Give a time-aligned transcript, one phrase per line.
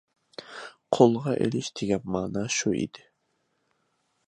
[0.99, 3.07] قولغا ئېلىش دېگەن مانا شۇ ئىدى.